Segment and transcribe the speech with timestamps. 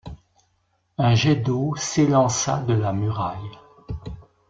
[0.97, 3.59] Un jet d’eau s’élença de la muraille.